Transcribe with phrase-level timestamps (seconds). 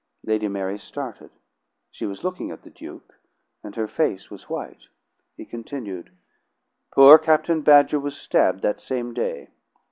[0.23, 1.29] Lady Mary started;
[1.91, 3.19] she was looking at the Duke,
[3.63, 4.87] and her face was white.
[5.37, 6.09] He continued:
[6.91, 9.49] "Poor Captain Badger was stabbed that same day.